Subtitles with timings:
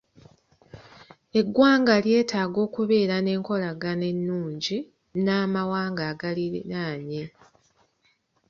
[1.39, 4.77] Eggwanga lyetaaga okubeera n'enkolagana ennungi
[5.23, 7.23] n'amawanga agaliriraanye.